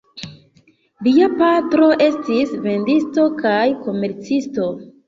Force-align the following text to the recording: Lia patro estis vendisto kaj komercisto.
Lia 1.07 1.27
patro 1.41 1.91
estis 2.09 2.57
vendisto 2.67 3.31
kaj 3.47 3.63
komercisto. 3.87 4.73